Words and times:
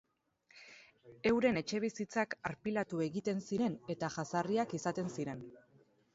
Euren 1.31 1.59
etxebizitzak 1.61 2.33
arpilatu 2.51 3.03
egiten 3.09 3.45
ziren 3.49 3.77
eta 3.97 4.11
jazarriak 4.17 4.77
izaten 4.81 5.15
ziren. 5.19 5.47